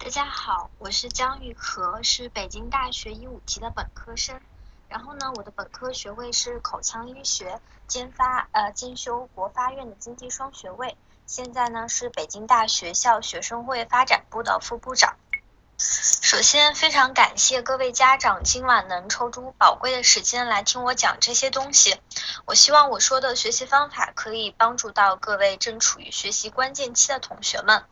[0.00, 4.40] 大家好，我是姜玉和，是北京大学一五级的本科生。
[4.88, 10.96] 然后呢，我的本科学位是口腔医学，兼发呃兼修国发院的经济双学位。
[11.26, 15.16] 现在呢是北京大学校学生会发展部的副部长。
[15.80, 22.00] 首先，非常感谢各位家长今晚能抽出宝贵的时间来听我讲这些东西。
[22.46, 27.84] 我希望我说的学习方法可以帮助到各位正处于学习关键期的同学们。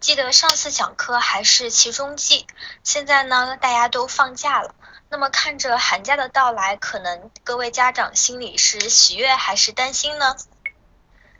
[0.00, 2.46] 记得上次讲课还是期中季，
[2.82, 4.74] 现在呢大家都放假了。
[5.10, 10.34] 那么看着寒假的到来，可能各位家长心里是喜悦还是担心呢？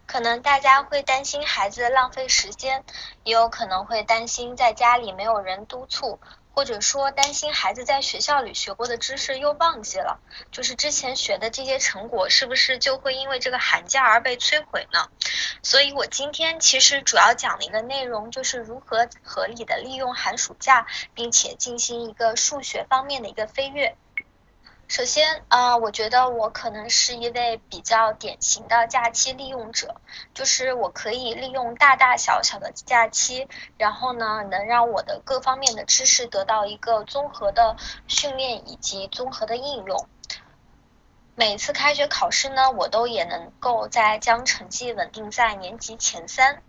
[0.06, 2.84] 可能大家会担心孩子浪费时间，
[3.24, 6.20] 也有可能会担心在家里没有人督促，
[6.55, 10.20] 或者说担心孩子在学校里学过的知识又忘记了，
[10.52, 15.09] 就是之前学的这些成果是不是就会因为这个寒假而被摧毁呢？
[15.62, 23.97] 所以我今天其实主要讲的一个内容就是如何合理的利用寒暑假，并且进行一个数学方面的一个飞跃。
[24.89, 30.01] 首先，啊，我觉得我可能是一位比较典型的假期利用者，
[30.33, 40.06] 就是我可以利用大大小小的假期，然后呢，能让我的各方面的知识得到一个综合的训练以及综合的应用。
[41.34, 46.62] 每次开学考试呢，我都也能够在将成绩稳定在年级前三。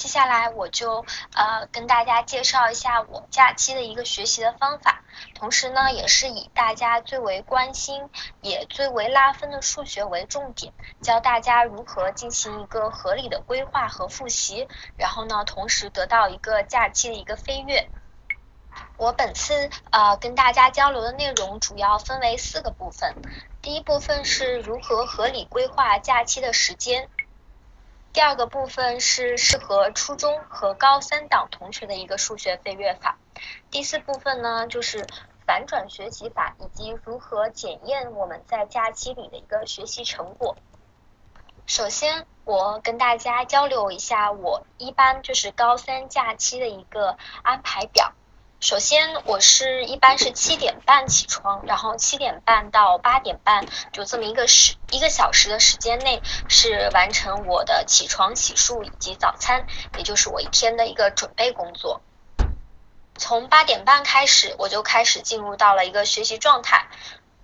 [0.00, 5.02] 接下来我就呃跟大家介绍一下我假期的一个学习的方法，
[5.34, 8.08] 同时呢也是以大家最为关心
[8.40, 17.90] 也最为拉分的数学为重点，教大家如何进行一个合理的规划和复习，然后呢同时得到一个假期的一个飞跃。
[18.96, 23.16] 我本次呃跟大家交流的内容主要分为四个部分，
[23.60, 27.10] 第一部分是如何合理规划假期的时间。
[28.12, 33.18] 第二个部分是适合初中和高三档同学的一个数学飞跃法。
[33.70, 35.06] 第四部分呢，就是
[35.46, 40.56] 反转学习法以及如何检验我们在假期里的一个学习成果。
[41.66, 48.12] 首先，我跟大家交流一下我一般就是高三假期的一个安排表。
[48.60, 59.66] 首先，我是一般是七点半起床，然后七点半到八点半，就这么一个时一个小时的时间内，是完成我的起床、洗漱以及早餐，
[59.96, 62.02] 也就是我一天的一个准备工作。
[63.16, 66.86] 从八点半开始，我就开始进入到了一个学习状态。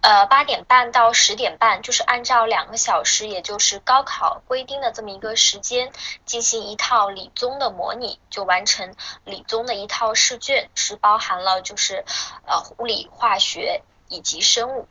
[0.03, 5.91] 呃，八点半到十点半，就是按照两个小时，也就是高考规定的这么一个时间，
[6.25, 12.05] 进行一套理综的模拟，就完成理综的一套试卷，是包含了就是
[12.47, 14.87] 呃物理、化学以及生物。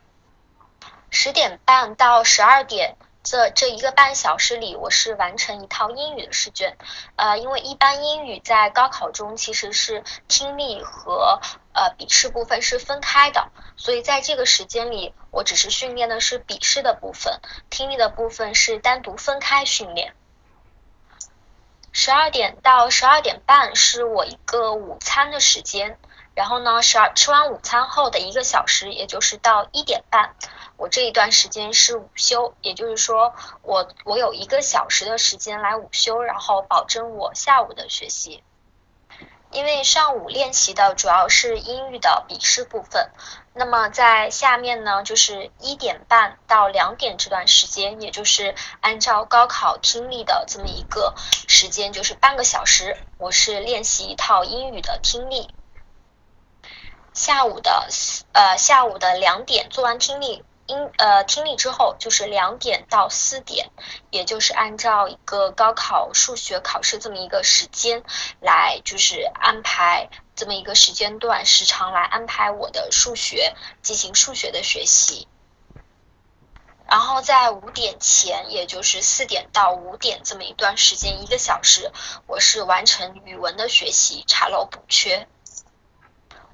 [1.08, 2.96] 十点半到十二点。
[3.26, 6.78] 这这一个半小时里，我是完成一套英语的试卷，
[7.16, 11.40] 呃，因为一般英语在高考中其实是听力和
[11.72, 20.14] 呃笔试部分是分开的，所以在这个时间里，我只是训练的是笔试的部分，听力的部分是单独分开训练。
[21.90, 25.98] 十二点到十二点半是我一个午餐的时间。
[26.36, 30.36] 然后呢，十二吃完午餐后的一个小时，也就是到一点半，
[30.76, 38.42] 我这一段时间是午休，也就是说，我我有一个小时的时间来午休，然后保证我下午的学习。
[39.50, 43.10] 因为上午练习的主要是英语的笔试部分，
[43.54, 51.14] 那么在下面呢，就是一点半到两点这段时间，也就是按照高考听力的这么一个
[51.48, 55.48] 时间，就是半个小时，我是练习一套英语的听力。
[57.16, 57.88] 下午的
[58.32, 63.70] 呃下午的两点做完听力音呃听力之后，就是两点到四点，
[64.10, 68.02] 也就是按照一个高考数学考试这么一个时间
[68.40, 75.26] 来，就是安排这么一个时间段时长来安排我的数学进行数学的学习。
[76.86, 81.90] 然后在五点前，也就是四点到五点这么一段时间一个小时，
[82.26, 85.26] 我是完成语文的学习，查漏补缺。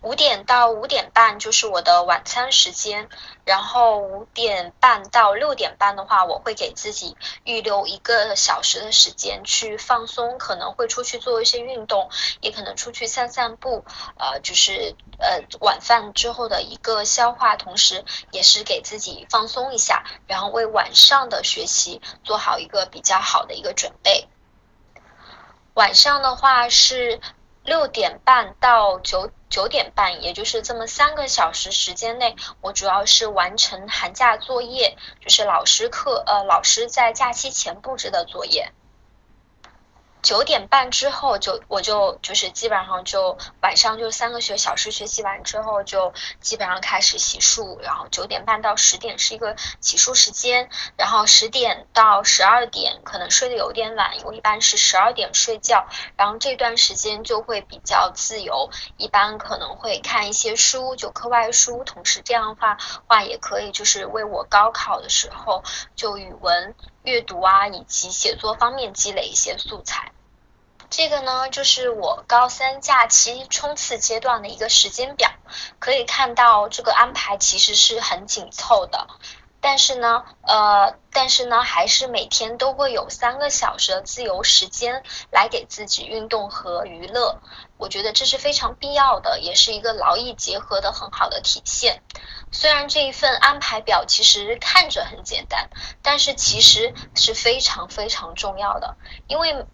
[0.03, 3.09] 五点到五点半就是我的晚餐时间，
[3.45, 12.11] 然后五点半到六点半的话，我会给自己预留一个小时的时间去放松，可能会出去做一些运动，
[12.41, 13.85] 也可能出去散散步，
[14.19, 24.27] 呃，就是呃晚饭之后的一个消化，同时也是给自己放松一下，然后为晚上的学习做好一个比较好的一个准备。
[25.75, 27.21] 晚上的话是。
[27.65, 38.73] 六点半到九九点半，也就是这么三个小时时间内，我主要是完成寒假作业，就是老师课呃老师在假期前布置的作业。
[40.23, 55.87] 九点半之后就我就就是基本上就晚上就三个学小时学习完之后就基本上开始洗漱，然后九点半到十点是一个洗漱时间，然后十点到十二点可能睡得有点晚，我一般是十二点睡觉，
[56.17, 62.79] 然后这段时间就会比较自由，一般可能会看一些书，就课外书，同时这样的话
[63.09, 65.65] 话也可以就是为我高考的时候
[65.97, 66.75] 就语文。
[67.05, 70.13] 阅读啊，以及写作方面积累一些素材。
[70.91, 75.31] 这个呢，就是我高三假期冲刺阶段的一个时间表。
[75.79, 79.07] 可以看到，这个安排其实是很紧凑的。
[79.61, 87.39] 但是呢，呃，但是呢，还是每天都会有三个小时的自由时间来给自己运动和娱乐。
[87.79, 92.03] 我觉得这是非常必要的，也是一个劳逸结合的很好的体现。
[92.53, 95.69] 虽然这一份安排表其实看着很简单，
[96.03, 98.97] 但是其实是非常非常重要的，
[99.27, 99.67] 因为。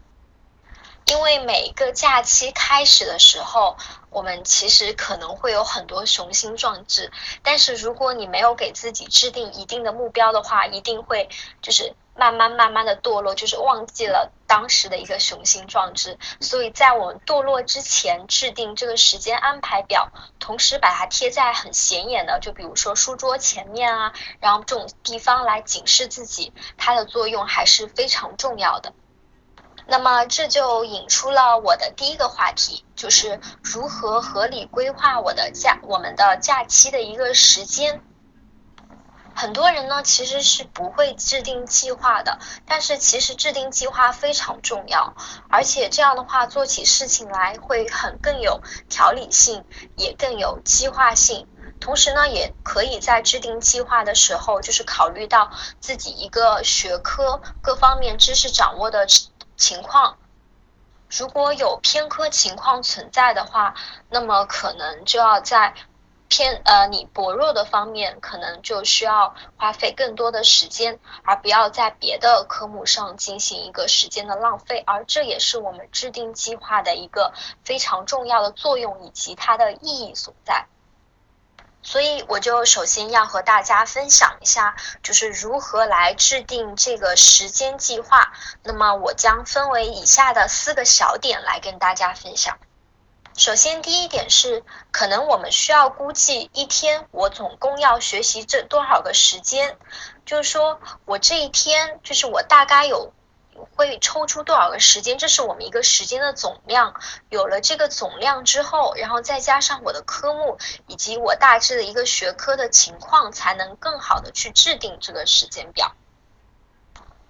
[1.10, 3.78] 因为每个假期开始的时候，
[4.10, 7.10] 我们其实可能会有很多雄心壮志，
[7.42, 11.30] 但是如果你没有给自己制定一定的目标的话，一定会
[11.62, 16.18] 就是慢慢慢慢的堕落，就是忘记了当时的一个雄心壮志。
[16.40, 28.92] 所以在我们堕落之前，制定这个时间安排表，同时把它贴在很显眼的，就比如说书桌前面啊，然后这种地方来警示自己，它的作用还是非常重要的。
[29.90, 38.02] 那么这就引出了我的第一个话题，就是如何合理规划我的假我们的假期的一个时间。
[39.34, 45.14] 很多人呢其实是不会制定计划的，但是其实制定计划非常重要，
[45.48, 48.60] 而且这样的话做起事情来会很更有
[48.90, 49.64] 条理性，
[49.96, 51.48] 也更有计划性。
[51.80, 55.50] 同时呢，也可以在制定计划的时候，就是考虑到
[55.80, 59.06] 自己一个学科各方面知识掌握的。
[59.58, 60.16] 情况，
[61.10, 63.74] 如果有偏科情况存在的话，
[64.08, 65.74] 那么可能就要在
[66.28, 74.84] 偏呃你薄弱的方面，可能就需要花费更多的时间，而不要在别的科目上进行一个时间的浪费。
[74.86, 77.32] 而这也是我们制定计划的一个
[77.64, 80.66] 非常重要的作用以及它的意义所在。
[81.90, 88.34] 所以我就首先要和大家分享一下，就是如何来制定这个时间计划。
[88.62, 92.58] 那么我将分为以下的四个小点来跟大家分享。
[93.38, 99.78] 首先，第一点是，可能我们需要估计一天我总共要学习这多少个时间，
[100.26, 103.14] 就是说我这一天，就是我大概有。
[103.74, 105.18] 会抽出多少个时间？
[105.18, 107.00] 这是我们一个时间的总量。
[107.30, 115.94] 有了这个总量之后，然后再加上我的科目以及我大致的一个学科的情况，才能更好的去制定这个时间表。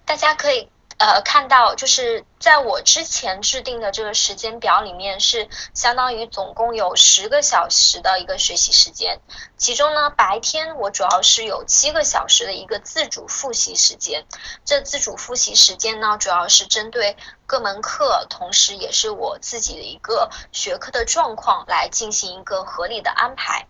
[0.05, 0.69] 大家可以。
[0.99, 9.21] 呃，看到就是在我之前制定的这个时间表里面，是相当于总共有十个小时的一个学习时间。
[9.57, 14.25] 其中呢，白天我主要是有七个小时的一个自主复习时间。
[14.65, 17.15] 这自主复习时间呢，主要是针对
[17.47, 23.67] 各门课，同时也是我自己的一个学科的状况来进行一个合理的安排。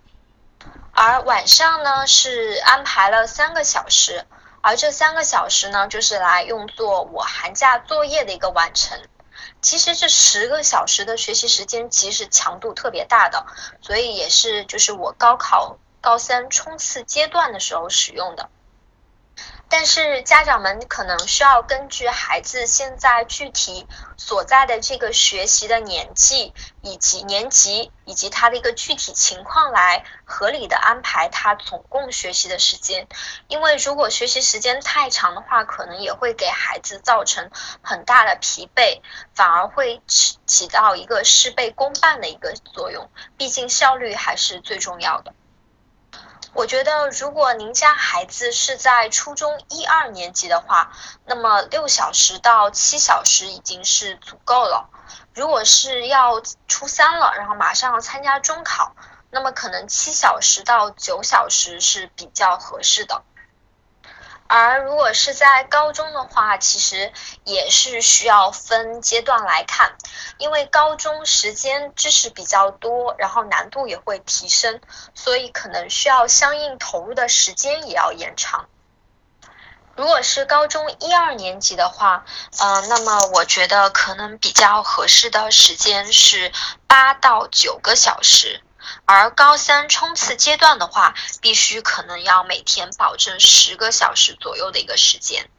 [0.94, 4.26] 而晚上呢，是安排了三个小时。
[4.62, 9.00] 而这三个小时呢，就是来用作我寒假作业的一个完成。
[9.62, 13.46] 其实这十个小时的学习时间，其实强度特别大的，
[13.82, 18.50] 所以也是就是我高考高三冲刺阶段的时候使用的。
[19.72, 33.08] 但是家长们可能需要根据孩子现在具体所在的这个学习的年纪以及年级以及他的一个具体情况来合理的安排他总共学习的时间，
[33.48, 39.02] 因为如果学习时间太长的话，可能也会给孩子造成很大的疲惫，
[39.36, 45.34] 反而会起起到一个事倍功半的一个作用，毕竟效率还是最重要的。
[46.60, 50.92] 我觉得，如果您家孩子是在初中一二年级的话，
[51.26, 54.90] 那么六小时到七小时已经是足够了。
[55.34, 58.94] 如果是要初三了，然后马上要参加中考，
[59.32, 63.24] 那么可能七小时到九小时是比较合适的。
[64.50, 67.14] 而如果是在高中的话，其实
[67.44, 69.96] 也是需要分阶段来看，
[70.40, 74.82] 因为高中时间知识比较多，然后难度也会提升，
[75.14, 78.68] 所以可能需要相应投入的时间也要延长。
[79.96, 82.26] 如果是高中一二年级的话，
[82.58, 86.52] 嗯，那么我觉得可能比较合适的时间是
[86.88, 88.64] 八到九个小时。
[89.06, 95.50] 而高三冲刺阶段的话，必须可能要每天保证十个小时左右的一个时间。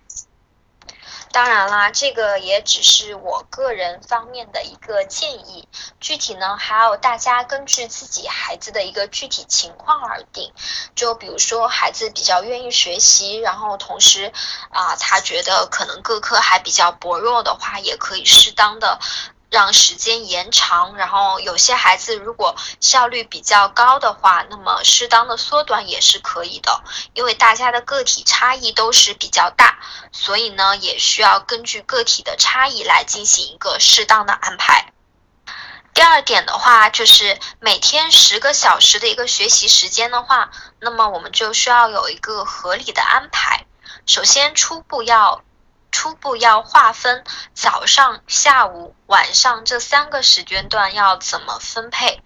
[1.33, 5.69] 当然啦，这个也只是我个人方面的一个建议，
[6.01, 10.53] 具体呢还要大家根据自己孩子的一个具体情况而定。
[10.97, 14.33] 就比如说孩子比较愿意学习，然后同时
[14.71, 18.99] 啊他觉得可能各科还比较薄弱的话，也可以适当的。
[19.51, 26.85] 让时间延长，然后有些孩子如果效率比较高的话，那么适当的缩短也是可以的。
[27.15, 29.81] 因为大家的个体差异都是比较大，
[30.13, 34.93] 所以呢也需要根据个体的差异来进行一个适当的安排。
[35.93, 43.67] 第二点的话，就是每天十个小时的一个学习时间的话，那么我们就需要有一个合理的安排。
[44.07, 45.43] 首先初步要。
[45.93, 52.23] 初步要划分早上、下午、晚上这三个时间段要怎么分配？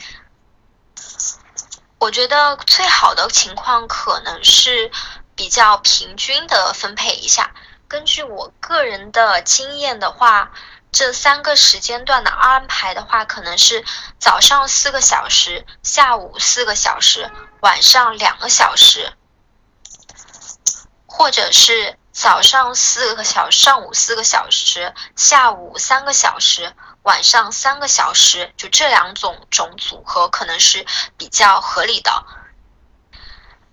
[1.99, 4.91] 我觉得最好的情况可能是
[5.35, 7.55] 比较平均的分配一下。
[7.89, 10.53] 根据我个人的经验的话，
[10.93, 13.85] 这三个时间段的安排的话，可能是
[14.19, 17.31] 早上四个小时，下午四个小时，
[17.61, 19.13] 晚上两个小时，
[21.07, 21.99] 或者是。
[22.15, 30.87] 早上四个小，上午四个小时，下午三个小时，晚上三个小时，就这两种种组合可能是
[31.19, 32.25] 比较合理的。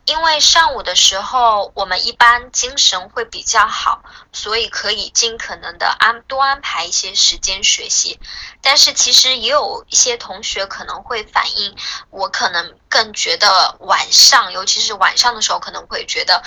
[0.05, 8.19] 因为上午的时候我们一般精神会比较好，所以可以尽可能的安多安排一些时间学习。
[8.60, 11.75] 但是其实也有一些同学可能会反映，
[12.10, 16.41] 我可能更觉得晚上，尤其是晚上的时候，可能会觉得。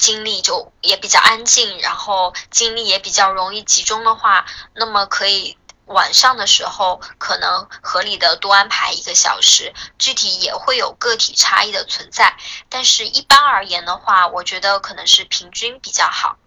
[0.00, 12.34] 精力就也比较安静，然后精力也比较容易集中的话，那么可以晚上的时候可能合理的多安排一个小时，具体也会有个体差异的存在，
[12.70, 16.38] 但是一般而言的话，我觉得可能是平均比较好。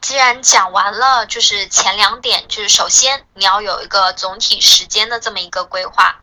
[0.00, 6.16] 既然讲完了，就是前两点，就是首先你要有一个总体时间的这么一个规划，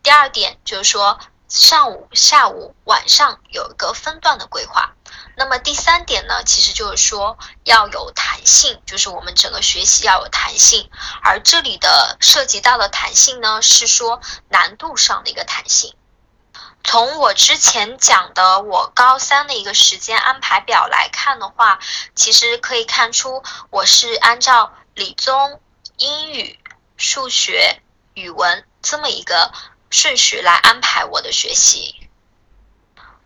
[0.00, 4.92] 第二点就是说上午、下午、晚上有一个分段的规划。
[5.36, 10.90] 那么第三点呢，其实就是说要有弹性，就是我们整个学习要有弹性。
[11.22, 15.94] 而这里的涉及到的弹性呢，是说难度上的一个弹性。
[16.84, 21.78] 从我之前讲的我高三的一个时间安排表来看的话，
[22.14, 25.60] 其实可以看出我是按照理综、
[25.96, 26.58] 英语、
[26.96, 27.80] 数学、
[28.14, 29.52] 语文这么一个
[29.90, 32.01] 顺序来安排我的学习。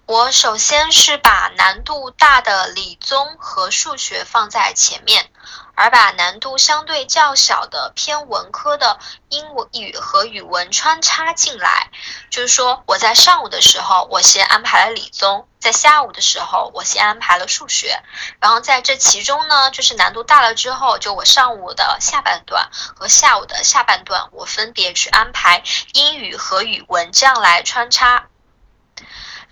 [0.07, 5.29] 我首先是把难度大的理综和数学放在前面，
[5.75, 11.91] 而把难度相对较小的偏文科的英语和语文穿插进来。
[12.31, 18.01] 就是说，我在上午的时候，我先安排了理综；在下午的时候，我先安排了数学。
[18.39, 28.29] 然后在这其中呢，就是难度大了之后，就我上午的下半段和下午的下半段，我分别去安排英语和语文，这样来穿插。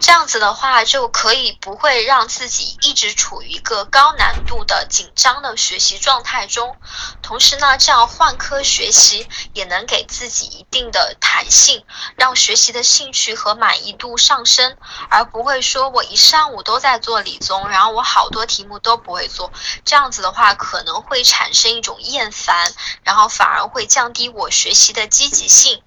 [0.00, 6.76] 这样子的话，就可以不会让自己一直处于一个高难度的紧张的学习状态中。
[7.22, 11.84] 同时呢，这样换科学习也能给自己一定的弹性，
[12.16, 14.76] 让学习的兴趣和满意度上升，
[15.08, 19.52] 而不会说我一上午都在做理综，然后我好多题目都不会做。
[19.84, 22.74] 这样子的话，可能会产生一种厌烦，
[23.04, 25.82] 然后反而会降低我学习的积极性。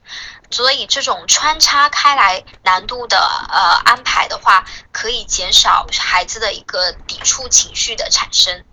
[0.50, 8.64] 所以这种穿插开来难度的呃安排的话，可以减少孩子的一个抵触情绪的产生。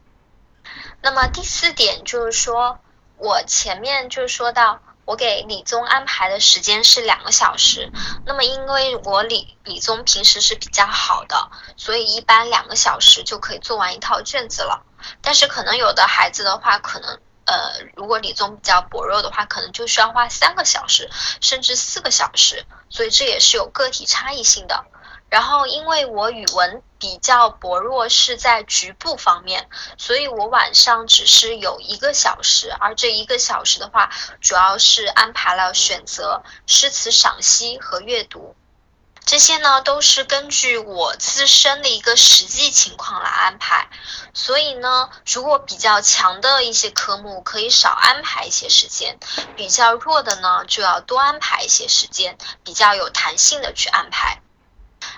[1.03, 2.79] 那么第四点就是说，
[3.17, 7.91] 我前面就说到，我给理综安排的时间是两个小时。
[8.25, 14.87] 那么因为我理理综平时是比较好的，所以一般两个小时就可以做完一套卷子了。
[15.21, 17.21] 但是可能有的孩子的话，可能。
[17.47, 21.11] 呃，如果理综比较薄弱的话，可能就需要花三个小时，
[21.41, 24.85] 甚至四个小时，所以这也是有个体差异性的。
[25.31, 34.11] 然后，因为我语文比较薄弱，是在局部方面，所以我晚上只是有一个小时，而这一个小时的话，
[34.41, 38.55] 主要是安排了选择、诗词赏析和阅读。
[39.27, 43.89] 这些呢都是根据我自身的一个实际情况来安排，
[44.35, 49.19] 所以呢，如果比较强的一些科目可以少安排一些时间，
[49.57, 54.41] 比较弱的呢就要多安排一些时间，比较有弹性的去安排。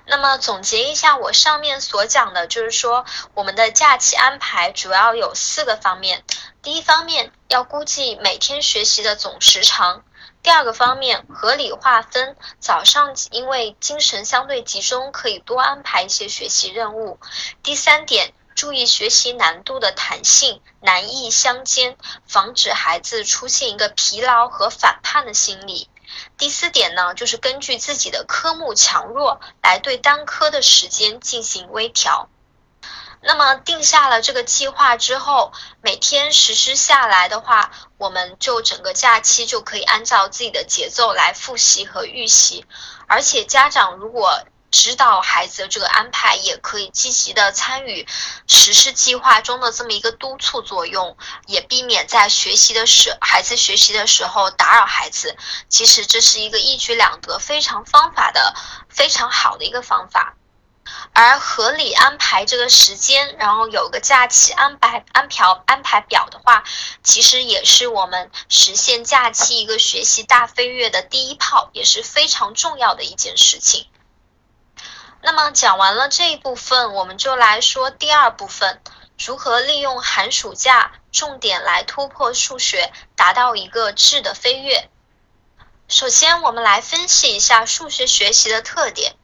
[0.06, 6.24] 那么总结一下我上面所讲的，就是说我们的假期安排主要有四个方面，
[6.62, 10.04] 第一方面要估计每天学习的总时长。
[10.46, 17.18] 第二个方面，合理划分早上，因为精神相对集中，可以多安排一些学习任务。
[17.64, 21.96] 第三点，注意学习难度的弹性，难易相间，
[22.28, 25.90] 防止孩子出现一个疲劳和反叛的心理。
[26.38, 32.28] 第四点呢，就是根据自己的科目强弱来对单科的时间进行微调。
[33.26, 35.52] 那么定下了这个计划之后，
[35.82, 42.64] 每天实施下来的话，我们就整个假期就可以按照自己的节奏来复习和预习。
[43.08, 48.06] 而且家长如果知道孩子的这个安排，也可以积极的参与
[48.46, 51.16] 实施计划中的这么一个督促作用，
[51.46, 55.36] 也避免在学习的时孩子学习的时候打扰孩子。
[55.68, 58.54] 其实这是一个一举两得、非常方法的
[58.88, 60.36] 非常好的一个方法。
[61.12, 66.64] 而合理安排这个时间，然后有个假期安排安排安排表的话，
[67.02, 73.86] 其实也是我们实现假期一个学习大飞跃的第一炮，也是非常重要的一件事情。
[75.22, 78.80] 那么讲完了这一部分，我们就来说第二部分，
[79.18, 84.88] 如何利用寒暑假重点来突破数学，达到一个质的飞跃。
[85.88, 89.16] 首先，我们来分析一下数学学习的特点。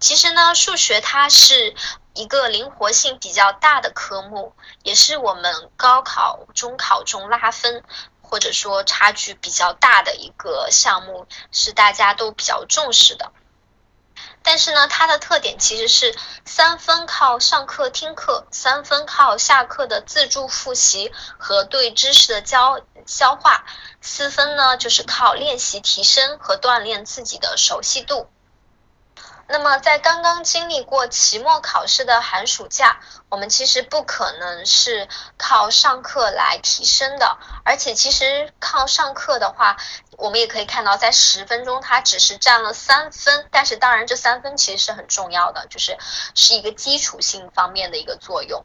[0.00, 1.74] 其实呢，数学它是
[2.14, 7.84] 一个灵活性比较大的科目，也是我们高考、中考中拉分
[8.22, 13.30] 或者说差距比较大的一个项目，是大家都比较重视的。
[14.42, 16.16] 但是呢，它的特点其实是
[16.46, 23.66] 三分靠上课听课，三分靠下课的自助复习和对知识的教消化，
[24.00, 28.30] 四分呢就是靠练习提升和锻炼自己的熟悉度。
[29.52, 37.36] 那么，在刚刚经历过期末考试的寒暑假，我们其实不可能是靠上课来提升的。
[37.64, 39.76] 而且，其实靠上课的话，
[40.18, 43.48] 我们也可以看到，在十分钟它只是占了三分。
[43.50, 45.98] 但是，当然这三分其实是很重要的，就是
[46.36, 48.64] 是一个基础性方面的一个作用。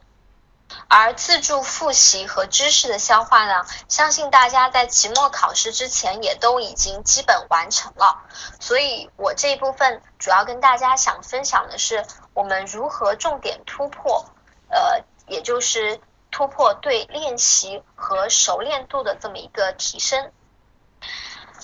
[0.88, 8.22] 而自助复习和知识的消化呢，相信大家在期末考试之前也都已经基本完成了。
[8.60, 14.26] 所以我这一部分主要跟大家想分享的是，我们如何重点突破，
[14.68, 16.00] 呃，也就是
[16.30, 20.32] 突破对练习和熟练度的这么一个提升。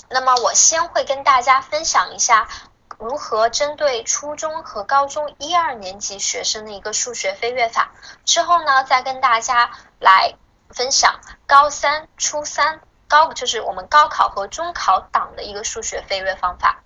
[0.08, 2.48] 那么我先会跟大家分享一下。
[3.02, 7.90] 如何针对初中和高中一二年级学生的一个数学飞跃法？
[8.24, 10.36] 之后呢，再跟大家来
[10.70, 16.84] 分享高三、初三、高就是我们高考和中考党的一个数学飞跃方法。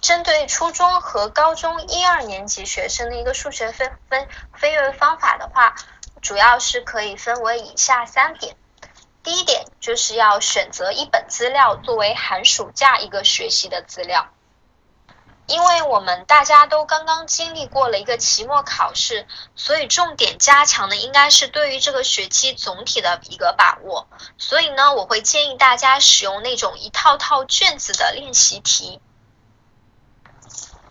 [0.00, 5.74] 针对初中和高中一二年级学生的一个数学飞飞飞跃方法的话，
[6.22, 8.56] 主要是可以分为以下三点。
[9.22, 14.28] 第一点就是要选择一本资料作为寒暑假一个学习的资料。
[15.52, 24.08] 因为我们大家都刚刚经历过了一个期末考试，所以重点加强的应该是对于这个学期总体的一个把握。
[24.38, 28.98] 所以呢，我会建议大家使用那种一套套卷子的练习题。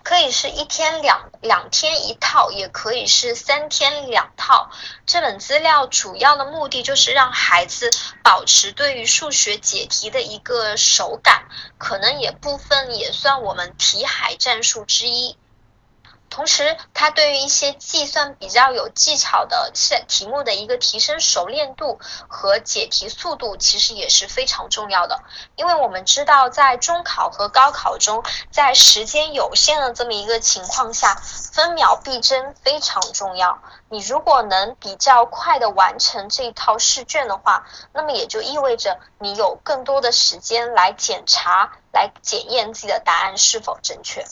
[0.03, 4.69] 可以是一天两两天一套，也可以是三天两套。
[5.05, 7.89] 这本资料主要的目的就是让孩子
[8.23, 11.45] 保持对于数学解题的一个手感，
[11.77, 15.37] 可能也部分也算我们题海战术之一。
[16.31, 25.21] 同时，它对于一些计算比较有技巧的题题目的一个提升熟练度和解题速度，其实也是非常重要的。
[25.57, 33.61] 因为我们知道，在中考和高考中，在时间有限的这么一个情况下，分秒必争非常重要。
[33.89, 44.25] 你如果能比较快的完成这一套试卷的话，那么也就意味着你有更多的时间来检查、来检验自己的答案是否正确。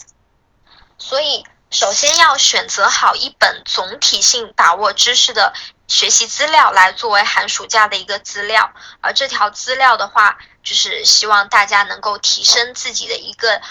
[0.97, 1.45] 所以。
[1.69, 5.53] 首先要选择好一本总体性把握知识的
[5.87, 13.61] 学习资料来作为寒暑假的一个资料，而这条资料的话，就是希望大家能够提升自己的一个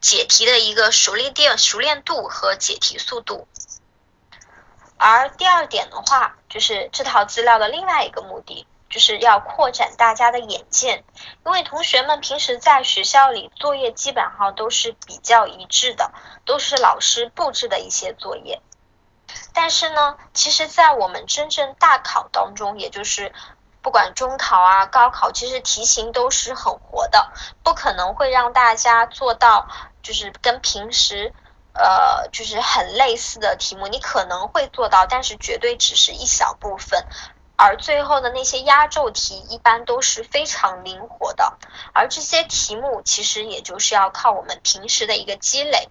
[0.00, 3.46] 解题的一个熟练度、熟练度和解题速度。
[4.96, 8.66] 而第二点的话，就是这套资料的另外一个目的。
[8.92, 11.02] 就是要扩展大家的眼界，
[11.46, 16.12] 因为同学们平时在学校里作业基本上都是比较一致的，
[16.44, 18.60] 都是老师布置的一些作业。
[19.54, 23.32] 但是呢，其实，在我们真正大考当中，也就是
[23.80, 29.68] 不管中考啊、高考，其实题型都是很活的，不可能会让大家做到
[30.02, 31.32] 就是跟平时
[31.72, 37.06] 呃就是很类似的题目，你可能会做到，但是绝对只是一小部分。
[37.64, 41.56] 而最后的那些压轴题一般都是非常灵活的，
[41.92, 45.88] 而这些题目其实也就是要靠我们平时的一个积累。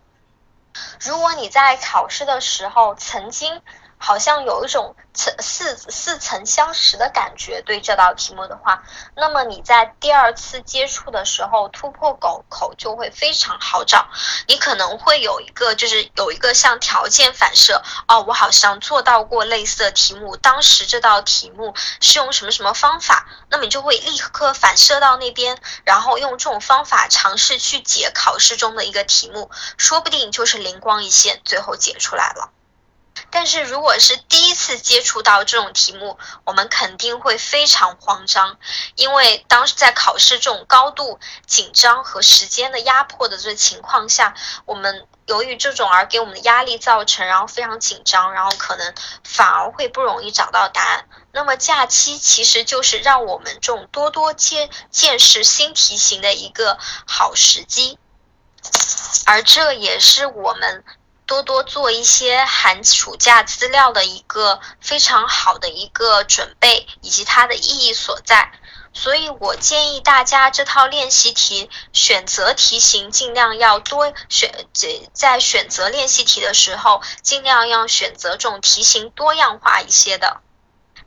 [1.00, 3.62] 如果你在考试的时候曾经
[4.02, 7.62] 好像有一种层似似曾相识的感觉。
[7.62, 8.84] 对这道题目的话，
[9.16, 14.08] 那么你在第二次接触的时候，突破口口就会非常好找。
[14.48, 32.50] 你可能会有一个，就是有一个像条件反射，哦，我好像做到过类似的题目，当时这道题目是用什么什么方法，那么你就会立刻反射到那边，然后用这种方法尝试去解考试中的一个题目，说不定就是灵光一现，最后解出来了。
[33.30, 38.58] 但是如果是第一次接触到这种题目，我们肯定会非常慌张，
[38.96, 44.34] 因为当时在考试这种高度紧张和时间的压迫的这情况下，
[44.66, 48.94] 我们由于这种而给我们的压力造成，然后非常紧张，然后可能
[49.24, 51.06] 反而会不容易找到答案。
[51.32, 57.98] 那么假期其实就是让我们这种多多见见识新题型的一个好时机，
[59.26, 60.84] 而这也是我们。
[61.32, 68.52] 多多做一些寒暑假资料的一个非常好的一个准备，以及它的意义所在。
[68.92, 74.52] 所以我建议大家这套练习题选择题型尽量要多选，
[75.14, 80.42] 在选择练习题的时候，尽量要选择这种题型多样化一些的，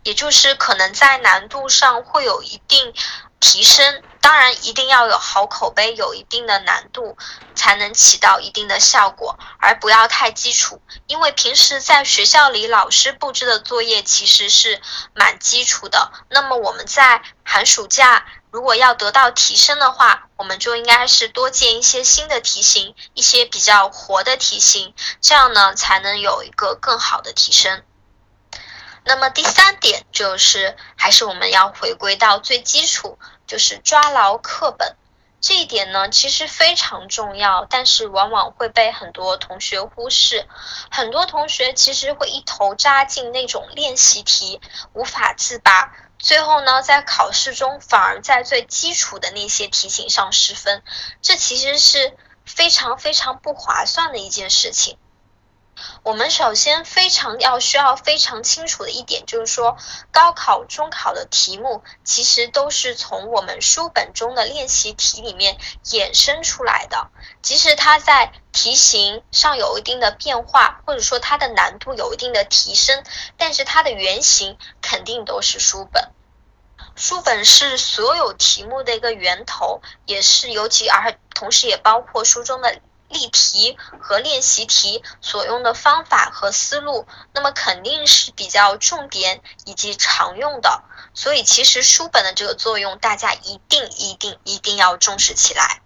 [0.04, 2.94] 也就是可能在难度上会有一定。
[3.40, 7.18] 提升当然一定要有好口碑，有一定的难度，
[7.54, 10.80] 才能起到一定的效果，而不要太基础。
[11.06, 14.80] 因为平时在学校里老师布置的作业其实是
[15.12, 27.82] 蛮基础的，那么我们在寒暑假如果要得到提升的话，我们就应该是多建一些新的题型，一些比较活的题型，这样呢才能有一个更好的提升。
[29.06, 33.18] 那么第三点就是，还是我们要回归到最基础。
[33.46, 34.96] 就是抓牢课本
[35.40, 40.48] 这一点呢，其实非常重要，但是往往会被很多同学忽视。
[40.90, 44.60] 很多同学其实会一头扎进那种练习题，
[44.94, 50.82] 无法自拔，最后呢，在考试中反而在最基础的那些题型上失分，
[51.20, 54.96] 这其实是非常非常不划算的一件事情。
[56.02, 59.76] 我们首先非常要需要非常清楚的一点，就是说
[60.12, 67.08] 高考、中考的题目其实都是从我们书本中的练习题里面衍生出来的。
[67.42, 73.02] 即使它在题型上有一定的变化，或者说它的难度有一定的提升，
[73.36, 76.10] 但是它的原型肯定都是书本。
[76.96, 82.80] 书本是所有题目的一个源头，也是尤其而同时也包括书中的。
[83.14, 90.82] 例题和练习题所用的方法和思路，那么肯定是比较重点以及常用的。
[91.14, 95.80] 所以其实书本的这个作用，大家一定一定一定要重视起来。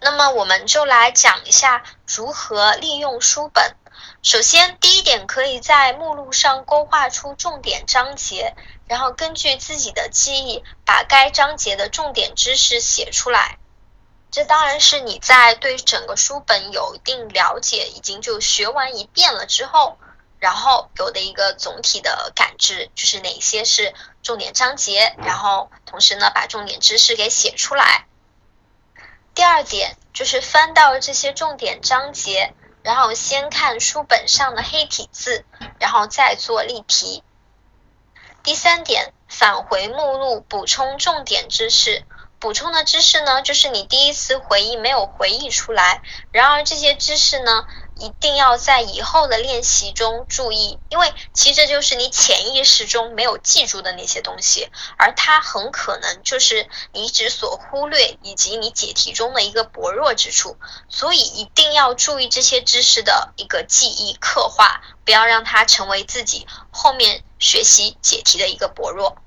[0.00, 3.76] 那么我们就来讲一下如何利用书本。
[4.22, 8.54] 首先，第一点，可以在目录上勾画出重点章节，
[8.86, 13.58] 然后根据自己的记忆，把该章节的重点知识写出来。
[14.30, 19.98] 这当然是你在对整个书本有一定了解，已经就学完一遍了之后，
[20.38, 28.06] 然后有的一个总体的感知，就是哪些是重点章节，然后同时呢把重点知识给写出来。
[29.34, 35.44] 第二点就是翻到这些重点章节，然后先看书本上的黑体字，
[35.78, 37.24] 然后再做例题。
[38.42, 42.04] 第三点，返回目录补充重点知识。
[42.40, 46.00] 补充的知识呢，就是你第一次回忆没有回忆出来。
[46.32, 60.56] 然而这些知识呢，一定要在以后的练习中注意，因为其实这就是你潜意识中没有记住的那些东西，而它很可能就是你一直所忽略以及你解题中的一个薄弱之处。
[60.88, 69.18] 所以一定要注意这些知识的一个记忆刻画，不要让它成为自己后面学习解题的一个薄弱。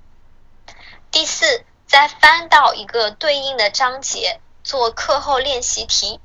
[1.12, 1.63] 第四。
[1.94, 6.20] 再翻到一个对应的章节做课后练习题，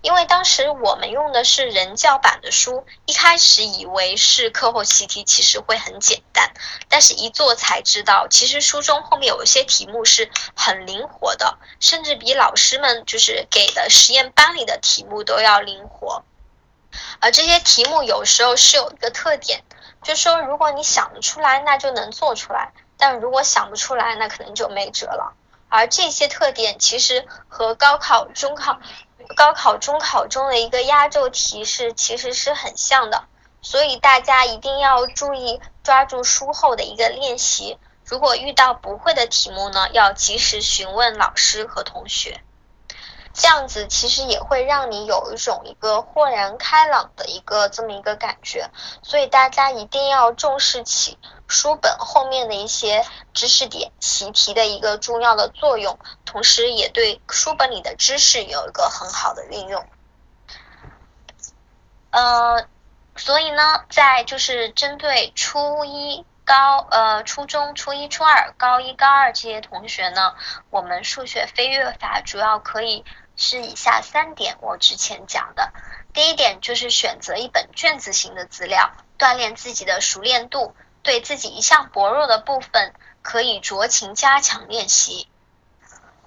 [0.00, 6.54] 因为当时我们用的是人教版的书，一开始以为是课后习题，其实会很简单，
[6.88, 16.24] 但是一做才知道，其实书中后面有一些题目是很灵活的，甚至比老师们就是给的实验班里的题目都要灵活。
[17.20, 19.64] 而这些题目有时候是有一个特点，
[20.02, 22.72] 就是说如果你想得出来，那就能做出来。
[23.00, 25.32] 但如果想不出来，那可能就没辙了。
[25.68, 28.78] 而这些特点其实和高考、中考、
[29.36, 33.24] 高考、中考中的一个压轴题是其实是很像的，
[33.62, 37.78] 所以大家一定要注意抓住书后的一个练习。
[38.04, 42.40] 如果遇到不会的题目呢，要及时询问老师和同学。
[43.32, 48.70] 这样子其实也会让你有一种一个豁然开朗的一个这么一个感觉，
[49.02, 59.86] 所以大家一定要重视起书本后面的一些知识点习题的一个重要的作用，同时也对书本里的知识有一个很好的运用。
[62.10, 62.66] 呃，
[63.16, 66.24] 所以呢，在就是针对初一。
[66.50, 70.34] 高呃初中初一初二高一高二这些同学呢，
[70.70, 73.04] 我们数学飞跃法主要可以
[73.36, 75.72] 是以下三点，我之前讲的，
[76.12, 85.28] 第一点就是选择一本卷子型的资料，锻炼自己的熟练度，对自己一项薄弱的部分可以酌情加强练习。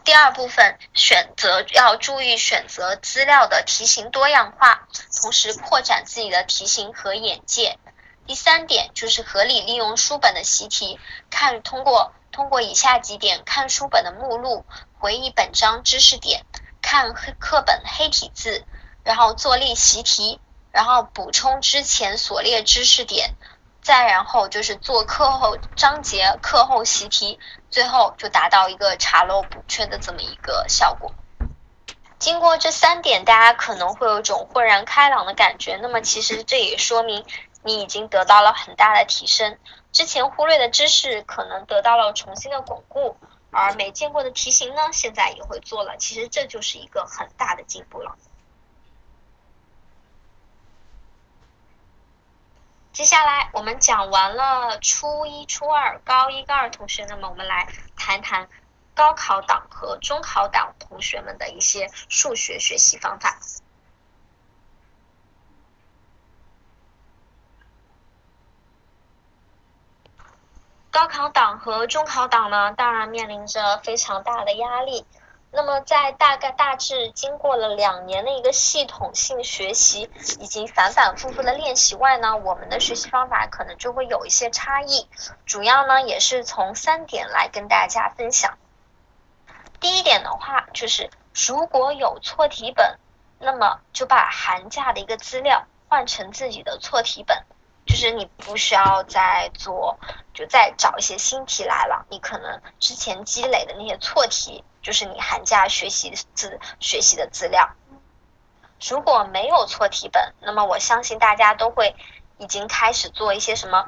[0.06, 4.88] 第二部分选择要注意选择资料的题型多样化，
[5.22, 7.78] 同时扩展自己的题型和眼界。
[8.26, 14.66] 第三点就是合理利用书本的习题，看通过通过以下几点看书本的目录，
[14.98, 16.46] 回忆本章知识点，
[16.82, 18.66] 看课本黑体字，
[19.04, 20.40] 然后做例习题，
[20.72, 23.36] 然后补充之前所列知识点，
[23.82, 31.14] 再然后就是做课后章节课后习题，最后就达到一个查漏补缺的这么一个效果。
[32.20, 35.78] 经过这三点，大家可能会有一种豁然开朗的感觉。
[35.82, 37.26] 那么其实这也说明。
[37.64, 39.58] 你已经得到了很大的提升，
[39.92, 43.18] 之前忽略的知识可能得到了重新的巩固，
[43.52, 45.96] 而没见过的题型呢，现在也会做了。
[45.98, 48.18] 其实这就是一个很大的进步了。
[52.92, 58.48] 接下来我们讲完了初一、初二、高一、高二同学，那么我们来谈谈
[58.94, 63.40] 高考党和中考党同学们的一些数学学习方法。
[70.94, 75.08] 高考党和中考党呢，当然面临着非常大的压力。
[75.52, 80.08] 那么，在大概大致经过了两年的一个系统性学习
[80.40, 85.10] 以及反反复复的练习外呢，我们的学习方法可能就会有一些差异。
[85.48, 88.60] 主要呢，也是从三点来跟大家分享。
[89.80, 93.00] 第一点的话，就是如果有错题本，
[93.40, 97.44] 那么就把寒假的一个资料换成自己的错题本。
[97.86, 100.00] 就是你不需要再做，
[100.34, 102.06] 就再找一些新题来了。
[102.10, 107.70] 你可能之前积累的那些错题，就是你寒假学习资学习的资料。
[108.90, 111.96] 如果没有错题本，那么我相信大家都会
[112.38, 113.86] 已经开始做一些什么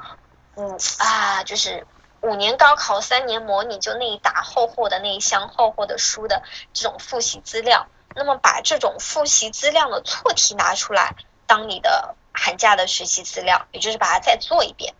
[0.56, 1.86] 五啊，就是
[2.20, 6.42] 五年高考三年模拟，就那一沓厚厚的那一箱厚厚的书的
[6.74, 7.86] 这种复习资料。
[8.14, 11.14] 那么把这种复习资料的错题拿出来，
[11.46, 12.14] 当你的。
[12.36, 14.94] 寒假的学习资料，也就是把它再做一遍。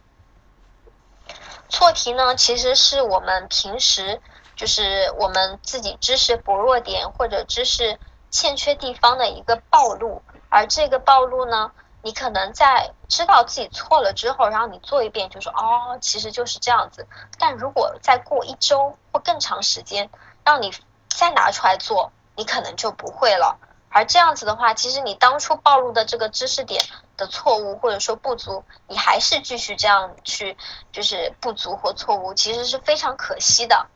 [1.69, 4.21] 错题呢，其实是我们平时
[4.55, 11.73] 就是我们自己知识薄弱点或者知识欠缺地方的一个暴露，而这个暴露呢，
[12.03, 17.07] 你可能在知道自己错了之后，然后你做一遍，就说哦，其实就是这样子。
[17.39, 20.09] 但如果再过一周或更长时间，
[20.45, 20.73] 让你
[21.09, 23.59] 再拿出来做，你可能就不会了。
[23.89, 26.85] 而这样子的话，其实你当初暴露的这个知识点
[27.17, 30.57] 的错误或者说不足，你还是继续这样去，
[30.93, 33.87] 就是不足或错误，其实是非常可惜的。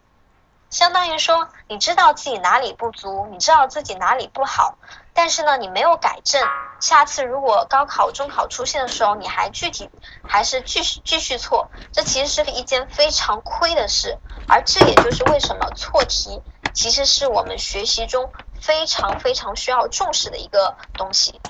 [0.70, 4.78] 相当于说，你知道自己哪里不足，你知道自己哪里不好，
[5.12, 6.48] 但是呢，你没有改正。
[6.78, 9.90] 下次如果高考、中考出现的时候，你还具体
[10.22, 14.16] 还是继续继续错，这其实是一件非常亏的事。
[14.48, 16.40] 而这也就是为什么错题
[16.72, 18.32] 其实是我们学习中。
[18.60, 21.40] 非常非常需要重视的一个东西，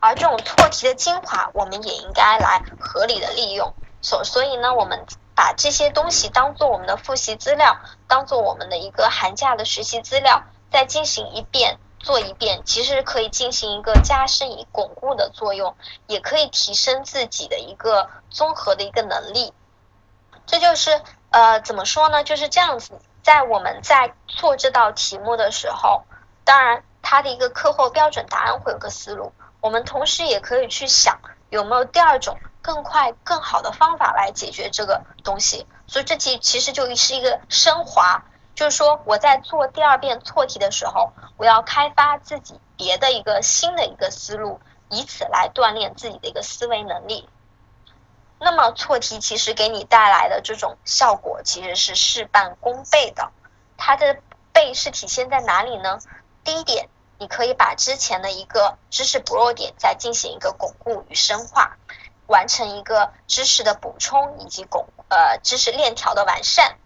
[0.00, 3.74] 而这种错题的精华，我们也应该来合理的利用。
[4.02, 7.76] 所所以呢，我们把这些东西当做我们的复习资料，
[8.08, 15.76] 当做我们的一个寒假的学习资料，再进行一遍做一遍，其实可以进行一个加深以巩固的作用，
[16.06, 19.52] 也可以提升自己的一个综合的一个能力。
[20.46, 22.24] 这就是呃怎么说呢？
[22.24, 26.04] 就是这样子，在我们在做这道题目的时候。
[26.50, 29.32] 当然，它的一个课后标准答案会有个思路。
[29.60, 35.64] 我们同时也可以去想有没有第二种更快、更好的方法来解决这个东西。
[35.86, 38.24] 所以这题其实就是一个升华，
[38.56, 47.28] 就是说我在做第二遍错题的时候，我要开发自己别的一个新的一个思路，以此来锻炼自己的一个思维能力。
[48.40, 53.30] 那么错题其实给你带来的这种效果其实是事半功倍的。
[53.76, 54.16] 它的
[54.52, 56.00] 倍是体现在哪里呢？
[56.50, 61.76] 第一点，你可以把之前的一个知识薄弱点再进行一个巩固与深化，
[62.26, 66.79] 完成一个知识的补充以及巩呃知识链条的完善。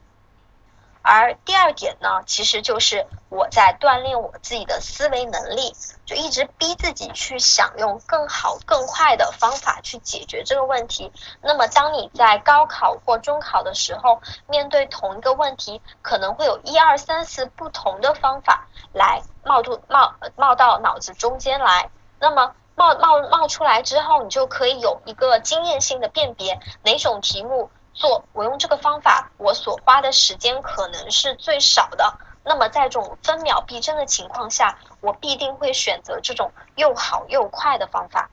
[1.07, 11.13] 而第二点呢，其实就是我在锻炼我自己的思维能力，就一直逼自己去想用更好、更快的方法去解决这个问题。
[11.43, 21.91] 那么，当你在高考或中考的时候，面对同一个问题，可能会有一二三四不同的方法来冒出冒冒到脑子中间来。
[22.19, 27.71] 那么冒冒冒出来之后，你就可以有一个经验性的辨别哪种题目。
[27.95, 32.19] 做我用这个方法，我所花的时间可能是最少的。
[32.45, 38.29] 那么在这种分秒必争的情况下，我必定会选择这种又好又快的方法。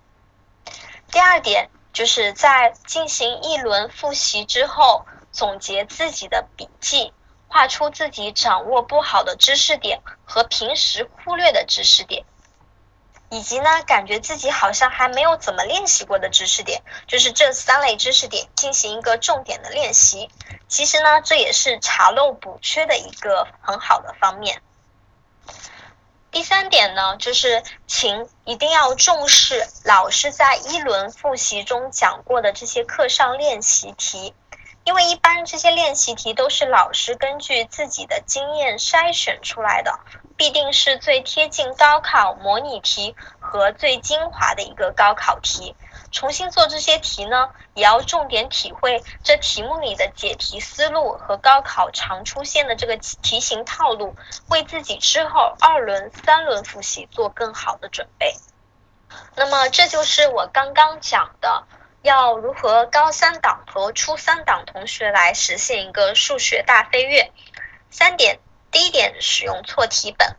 [1.12, 7.14] 第二点就是在进行一轮复习之后，总结自己的笔记，
[7.48, 12.26] 画出自己掌握不好的知识点和平时忽略的知识点。
[13.32, 20.30] 以及呢，感觉自己好像还没有怎么练习过的知识点，就是这三类知识点进行一个重点的练习。
[20.68, 24.62] 其实呢，这也是查漏补缺的一个很好的方面。
[26.30, 34.34] 第三点呢，就是请一定要重视老师在一轮复习中讲过的这些课上练习题，
[34.84, 40.00] 因为一般这些练习题都是老师根据自己的经验筛选出来的。
[40.38, 45.76] 必定是最贴近高考模拟题和最精华的一个高考题。
[46.12, 54.16] 重新做这些题呢，也要重点体会这题目里的解题思路和高考常出现的这个题型套路，
[54.48, 58.36] 为自己之后二轮、三轮复习做更好的准备。
[59.36, 61.66] 那么，这就是我刚刚讲的，
[62.02, 67.32] 要如何高三党和初三党同学来实现一个数学大飞跃。
[67.90, 68.40] 三点。
[68.72, 70.30] 第一点，使用错题本；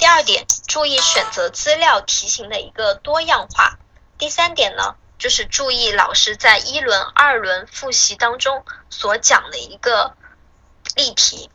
[0.00, 3.78] 第二点，注意选择资料题型的一个多样化；
[4.18, 10.16] 第三点呢，就是注意老师在一轮、二轮复习当中所讲的一个
[10.96, 11.48] 例题。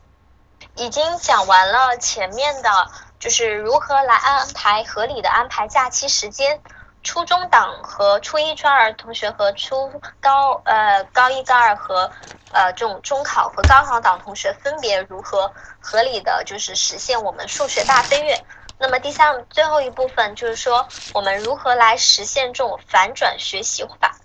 [0.74, 6.62] 已经讲完了前面的，就是如何来安排合理的安排假期时间。
[7.02, 12.10] 初中党和初一、初二同学和初高呃高一、高二和
[12.52, 18.44] 呃这种中考和高考党同学分别如何合理的就是实现我们数学大飞跃。
[18.78, 24.16] 那么第三最后一部分就是说我们如何来实现这种反转学习法。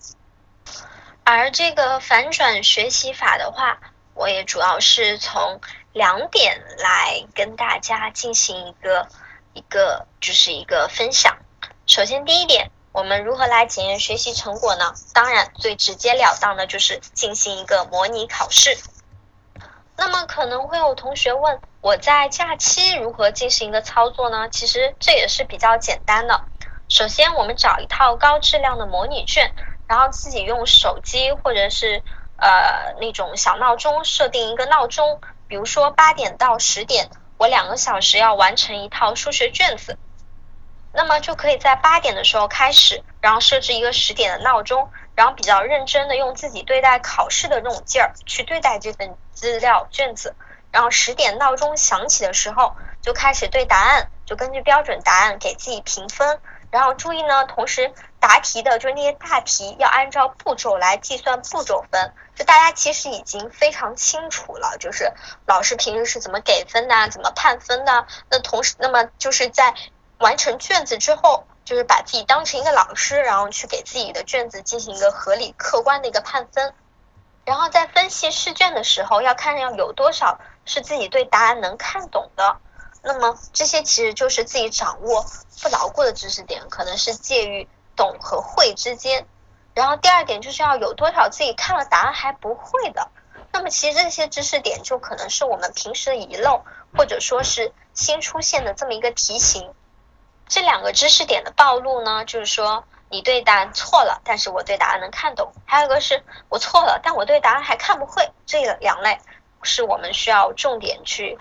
[1.23, 3.79] 而这个反转学习法的话，
[4.13, 5.59] 我也主要是从
[5.93, 9.07] 两点来跟大家进行一个
[9.53, 11.37] 一个就是一个分享。
[11.88, 14.93] 首先，第一点，我们如何来检验学习成果呢？
[15.13, 18.78] 当然，最直截了当的就是进行一个模拟考试。
[19.95, 24.50] 那么，可能会有同学问，我在假期如何进行一个操作呢？
[24.50, 26.43] 其实这也是比较简单的。
[26.89, 29.56] 首先，我们找一套高质量的模拟卷，
[29.88, 32.04] 然后自己用手机或者是
[32.36, 39.97] 呃那种小闹钟设定一个闹钟，比如说八点到十点，我两个小时要完成一套数学卷子。
[40.93, 50.36] 那么就可以在八点的时候开始，然后设置一个十点的闹钟，然后比较认真的用自己对待考试的这种劲儿去对待这份资料卷子，
[50.71, 56.39] 然后十点闹钟响起的时候就开始对答案，就根据标准答案给自己评分，
[56.71, 65.13] 然后注意呢，同时答题的就是那些大题要按照步骤来计算步骤分，就大家其实已经非常清楚了，就是
[65.45, 69.76] 老师平时是怎么给分的，怎么判分的，那同时那么就是在。
[70.19, 76.73] 完成卷子之后，就是把自己当成一个老师，然后去给自己的卷子进行一个合理客观的一个判分。
[77.45, 82.58] 然后在分析试卷的时候，要看要有多少是自己对答案能看懂的。
[83.03, 85.25] 那么这些其实就是自己掌握
[85.62, 89.25] 不牢固的知识点，可能是介于懂和会之间。
[89.73, 93.10] 然后第二点就是要有多少自己看了答案还不会的。
[93.53, 96.63] 那么其实这些知识点就可能是我们平时的遗漏，
[96.97, 99.71] 或者说是新出现的这么一个题型。
[100.47, 108.29] 这两个知识点的暴露呢，就是说你对答案错了，但是我对答案能看懂；还有一个是我错了，但我对答案还看不会。
[108.45, 109.19] 这两类
[109.63, 111.38] 是我们需要重点去，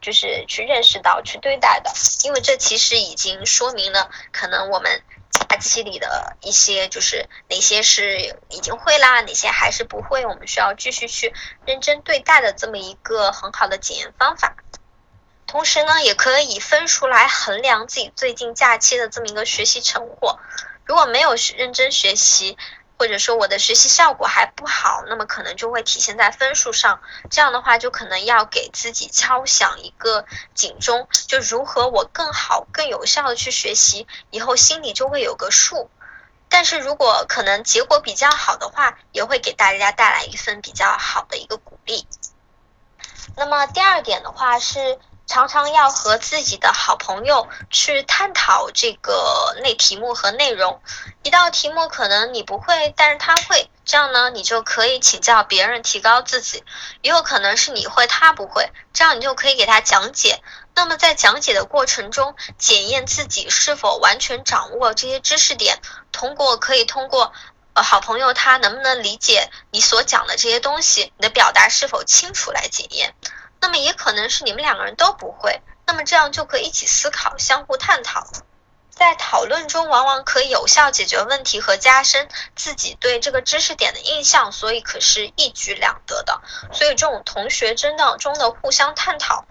[0.00, 1.90] 就是去认识到、去对待的，
[2.24, 11.32] 因为这其实已经说明了可能我们假期里的一些就是哪些是已经会啦，哪些还是不会，我们需要继续去
[11.64, 14.54] 认真对待的这么一个很好的检验方法。
[15.50, 20.38] 同时呢，也可以分数来衡量自己最近假期的这么一个学习成果。
[20.84, 22.56] 如果没有认真学习，
[22.96, 27.00] 或者说我的学习效果还不好，那么可能就会体现在分数上。
[27.32, 30.24] 这样的话，就可能要给自己敲响一个
[30.54, 35.90] 警钟，就如何我更好、更有效的去学习，以后心里就会有个数。
[36.48, 42.06] 但是如果可能结果比较好的话，也会给大家带来一份比较好的一个鼓励。
[43.36, 45.00] 那么第二点的话是。
[45.30, 50.82] 常常要和自己的好朋友去探讨这个内题目和内容。
[51.22, 56.64] 一道题目可能你不会，但是他会，这样呢，你就可以请教别人，提高自己。
[57.02, 60.42] 也有可能是你会，他不会，这样你就可以给他讲解。
[60.74, 65.78] 那么在讲解的过程中，检验自己是否完全掌握这些知识点，
[66.10, 67.32] 通过可以通过
[67.74, 73.14] 呃好朋友他能不能理解你所讲的这些东西，你的表达是否清楚来检验。
[73.60, 78.26] 那么也可能是你们两个人都不会，那么这样就可以一起思考，相互探讨，
[78.90, 86.40] 在讨论中往往可以有效解决问题和加深自己对这个知识点的印象，所以可是一举两得的。
[86.72, 89.44] 所以这种同学真的中的互相探讨，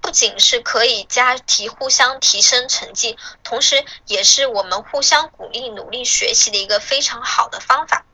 [0.00, 8.04] 不仅是可以加提互相提升成绩，同时也是我们互相鼓励努力学习的一个非常好的方法。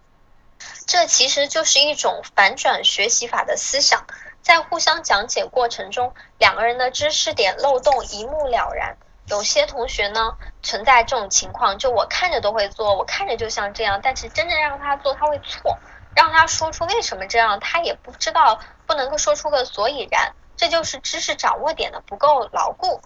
[0.86, 4.06] 这其实就是一种反转学习法的思想。
[4.42, 8.96] 在互相讲解过程中，两个人的知识点漏洞一目了然。
[9.26, 15.78] 有些同学呢存在这种情况，就我看着都会做，我看着就像这样，但是真正让他做他会错，
[16.16, 20.32] 让他说出为什么这样，他也不知道，不能够说出个所以然。
[20.56, 23.00] 这就是知识掌握点的不够牢固。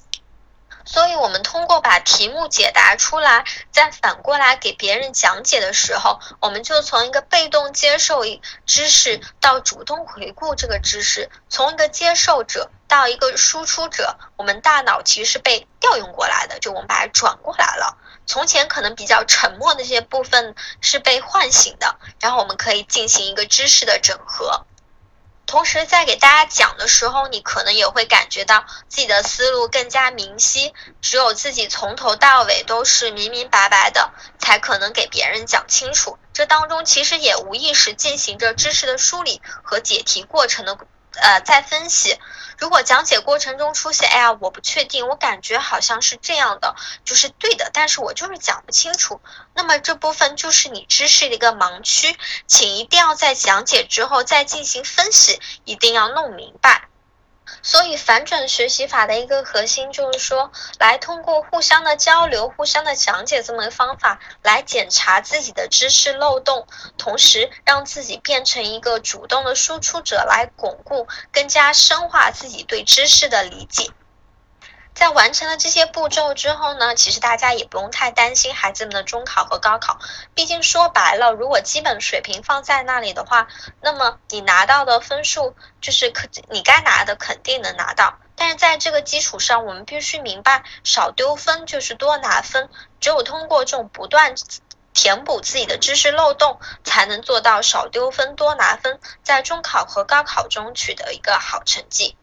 [0.85, 8.23] 所以，我们通过把题目解答出来，再反过来给别人讲解的时候，我们就从一个被动接受
[8.67, 17.97] 知识到主动回顾这个知识，从一个接受者到一个输出者，我们大脑其实是被调用过来的，就我们把它转过来了。
[18.25, 24.65] 从前可能比较沉默的这些部分是被唤醒的，然后我们可以进行一个知识的整合。
[25.47, 30.73] 同时，在给大家讲的时候，你可能也会感觉到自己的思路更加明晰。
[31.01, 36.19] 只有自己从头到尾都是明明白白的，才可能给别人讲清楚。
[36.33, 40.79] 这当中其实也无意识进行着知识的梳理和解题过程的。
[41.15, 42.19] 呃，在分析，
[42.63, 49.21] 如果讲解过程中出现，哎呀，我不确定，我感觉好像是这样的，就是对的，但是我就是讲不清楚，
[49.53, 56.89] 那么这部分就是你知识的一个盲区，请一定要在讲解之后再进行分析，一定要弄明白。
[57.61, 73.91] 所以反转学习法的一个核心就是说，来通过互相的交流、互相的讲解这么一个方法来检查自己的知识漏洞，同时让自己变成一个主动的输出者，来巩固、更加深化自己对知识的理解。
[74.95, 79.99] 在完成了这些步骤之后呢，其实大家也不用太担心孩子们的中考和高考。
[80.35, 83.49] 毕竟说白了，如果基本水平放在那里的话，
[83.81, 88.19] 那么你拿到的分数就是可你该拿的肯定能拿到。
[88.37, 92.69] 但是在这个基础上，我们必须明白，少丢分就是多拿分。
[93.01, 94.35] 只有通过这种不断
[94.93, 102.17] 填补自己的知识漏洞，才能做到少丢分多拿分，在中考和高考中取得一个好成绩。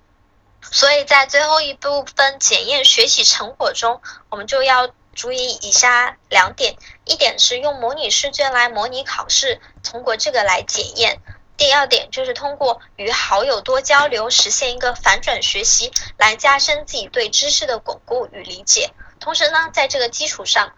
[0.62, 11.18] 所以在最后一部分检验学习成果中，我们就要注意以下两点：一点是用模拟试卷来模拟考试，通过这个来检验；
[11.57, 18.91] 第二点就是通过与好友多交流，实现一个反转学习，来加深自己对知识的巩固与理解。
[19.20, 20.74] 同时呢，在这个基础上，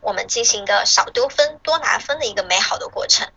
[0.00, 3.28] 我们进行一个少丢分多拿分的一个美好的过程。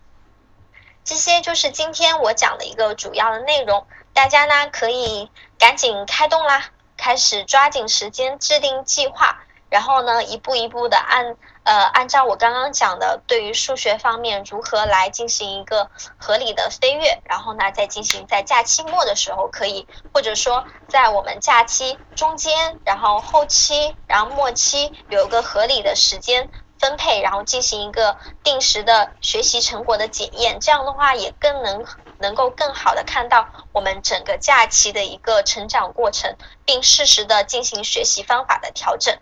[1.04, 3.86] 这些就是今天我讲的一个主要的内容。
[4.14, 5.28] 大家呢可以
[5.58, 9.38] 赶紧开动啦，开始抓紧时间制定计划，
[9.70, 26.50] 然后呢一步一步的按呃按照我刚刚讲的，对于数学方面如何来进行一个合理的飞跃，然后呢再进行在假期末的时候可以，或者说在我们假期中间，然后后期，然后末期有一个合理的时间。
[26.80, 31.86] 分配，然后进行一个定时的学习成果的检验，这样的话也更能
[32.18, 39.18] 能够更好的看到我们整个假期的一个成长过程，并适时的进行学习方法的调整。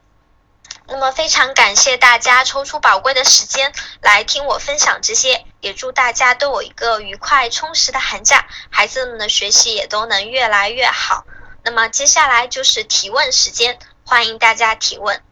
[0.89, 11.25] 那么非常感谢大家抽出宝贵的时间来听我分享这些，也祝大家都有一个愉快充实的寒假，孩子们的学习也都能越来越好。
[11.63, 15.23] 那么接下来就是提问时间，欢迎大家提问。